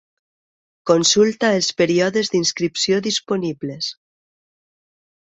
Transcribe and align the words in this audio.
Consulta 0.91 1.51
els 1.57 1.69
períodes 1.81 2.31
d'inscripció 2.37 2.99
disponibles. 3.09 3.91